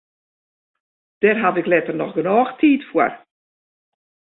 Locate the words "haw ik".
1.41-1.67